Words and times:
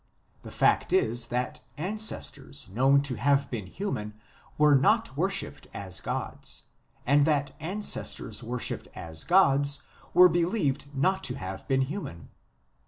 The 0.41 0.49
fact 0.49 0.93
is 0.93 1.27
that 1.27 1.63
ancestors 1.77 2.67
known 2.73 3.03
to 3.03 3.17
have 3.17 3.51
been 3.51 3.67
human 3.67 4.15
were 4.57 4.73
not 4.73 5.15
worshipped 5.15 5.67
as 5.75 5.99
gods, 6.01 6.63
and 7.05 7.23
that 7.27 7.51
ancestors 7.59 8.41
worshipped 8.41 8.87
as 8.95 9.23
gods 9.23 9.83
were 10.15 10.27
believed 10.27 10.87
not 10.95 11.23
to 11.25 11.35
have 11.35 11.67
been 11.67 11.81
human. 11.81 12.29